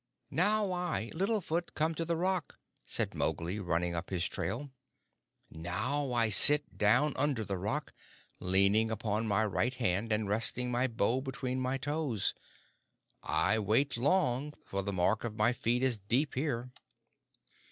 "Now, 0.31 0.71
I, 0.71 1.11
Little 1.13 1.41
Foot, 1.41 1.75
come 1.75 1.93
to 1.93 2.05
the 2.05 2.15
rock," 2.15 2.57
said 2.83 3.13
Mowgli, 3.13 3.59
running 3.59 3.93
up 3.93 4.09
his 4.09 4.27
trail. 4.27 4.71
"Now, 5.51 6.11
I 6.11 6.29
sit 6.29 6.75
down 6.79 7.13
under 7.17 7.45
the 7.45 7.59
rock, 7.59 7.93
leaning 8.39 8.89
upon 8.89 9.27
my 9.27 9.45
right 9.45 9.75
hand, 9.75 10.11
and 10.11 10.27
resting 10.27 10.71
my 10.71 10.87
bow 10.87 11.21
between 11.21 11.59
my 11.59 11.77
toes. 11.77 12.33
I 13.21 13.59
wait 13.59 13.95
long, 13.95 14.55
for 14.65 14.81
the 14.81 14.91
mark 14.91 15.23
of 15.23 15.35
my 15.35 15.53
feet 15.53 15.83
is 15.83 15.99
deep 15.99 16.33
here." 16.33 16.71